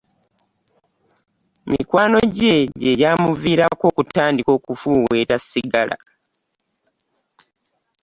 [1.69, 5.95] Mikwano gye, gye gya muvirako okutandika okufuweta sigala.